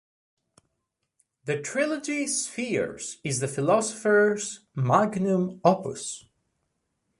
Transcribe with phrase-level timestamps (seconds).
[1.45, 6.25] The trilogy "Spheres" is the philosopher's magnum opus.